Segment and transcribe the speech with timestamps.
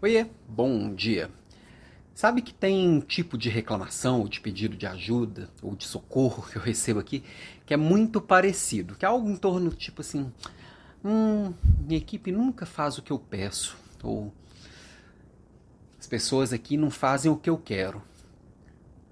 [0.00, 1.28] Oiê, bom dia.
[2.14, 6.48] Sabe que tem um tipo de reclamação ou de pedido de ajuda ou de socorro
[6.48, 7.24] que eu recebo aqui
[7.66, 10.32] que é muito parecido, que é algo em torno tipo assim,
[11.04, 14.32] hum, minha equipe nunca faz o que eu peço ou
[15.98, 18.00] as pessoas aqui não fazem o que eu quero.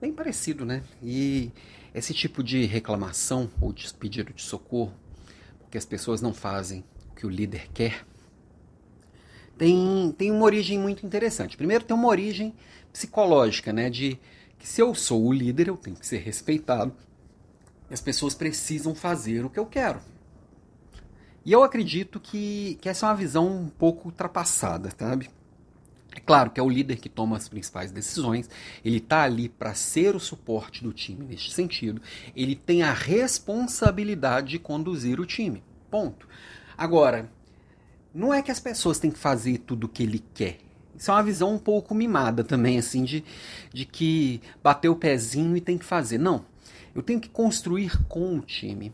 [0.00, 0.84] Bem parecido, né?
[1.02, 1.50] E
[1.92, 4.94] esse tipo de reclamação ou de pedido de socorro,
[5.58, 8.06] porque as pessoas não fazem o que o líder quer,
[9.58, 11.56] tem, tem uma origem muito interessante.
[11.56, 12.54] Primeiro, tem uma origem
[12.92, 13.90] psicológica, né?
[13.90, 14.18] De
[14.58, 16.92] que se eu sou o líder, eu tenho que ser respeitado.
[17.90, 20.00] E as pessoas precisam fazer o que eu quero.
[21.44, 25.30] E eu acredito que, que essa é uma visão um pouco ultrapassada, sabe?
[26.16, 28.50] É claro que é o líder que toma as principais decisões,
[28.84, 32.00] ele está ali para ser o suporte do time neste sentido,
[32.34, 35.62] ele tem a responsabilidade de conduzir o time.
[35.90, 36.26] Ponto.
[36.76, 37.30] Agora,
[38.16, 40.58] não é que as pessoas têm que fazer tudo o que ele quer.
[40.96, 43.22] Isso é uma visão um pouco mimada também, assim, de,
[43.72, 46.16] de que bater o pezinho e tem que fazer.
[46.16, 46.46] Não.
[46.94, 48.90] Eu tenho que construir com o time.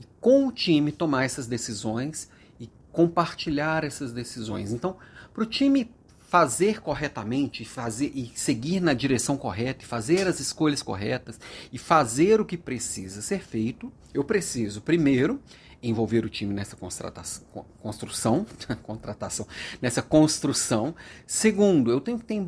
[0.00, 4.72] E com o time tomar essas decisões e compartilhar essas decisões.
[4.72, 4.96] Então,
[5.32, 5.88] para o time
[6.30, 11.40] fazer corretamente, fazer e seguir na direção correta, e fazer as escolhas corretas
[11.72, 15.42] e fazer o que precisa ser feito, eu preciso primeiro
[15.82, 18.46] envolver o time nessa construção,
[18.84, 19.44] contratação,
[19.82, 20.94] nessa construção.
[21.26, 22.46] Segundo, eu tenho que, ter,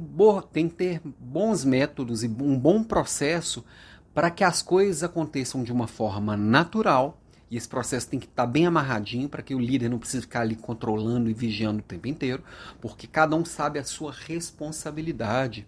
[0.53, 3.65] tenho que ter bons métodos e um bom processo
[4.15, 7.21] para que as coisas aconteçam de uma forma natural.
[7.53, 10.41] E esse processo tem que estar bem amarradinho para que o líder não precise ficar
[10.41, 12.43] ali controlando e vigiando o tempo inteiro,
[12.81, 15.67] porque cada um sabe a sua responsabilidade.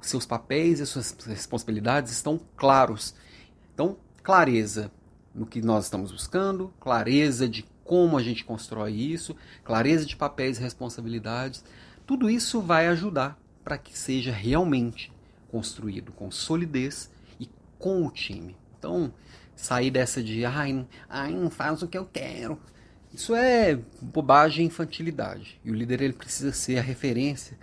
[0.00, 3.16] Os seus papéis e as suas responsabilidades estão claros.
[3.74, 4.92] Então, clareza
[5.34, 10.58] no que nós estamos buscando, clareza de como a gente constrói isso, clareza de papéis
[10.58, 11.64] e responsabilidades.
[12.06, 15.10] Tudo isso vai ajudar para que seja realmente
[15.50, 17.10] construído com solidez
[17.40, 18.54] e com o time.
[18.84, 19.14] Então,
[19.56, 22.60] sair dessa de ai, ai não faz o que eu quero.
[23.14, 25.58] Isso é bobagem e infantilidade.
[25.64, 27.56] E o líder ele precisa ser a referência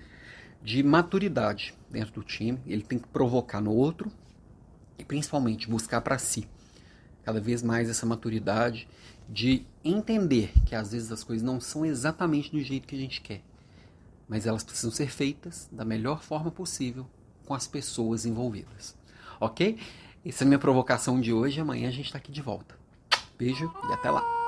[0.64, 2.60] de maturidade dentro do time.
[2.66, 4.12] Ele tem que provocar no outro
[4.98, 6.48] e principalmente buscar para si
[7.24, 8.88] cada vez mais essa maturidade
[9.30, 13.22] de entender que às vezes as coisas não são exatamente do jeito que a gente
[13.22, 13.44] quer,
[14.28, 17.06] mas elas precisam ser feitas da melhor forma possível
[17.46, 18.96] com as pessoas envolvidas.
[19.40, 19.78] Ok?
[20.26, 21.60] Essa é a minha provocação de hoje.
[21.60, 22.76] Amanhã a gente está aqui de volta.
[23.38, 24.41] Beijo e até lá.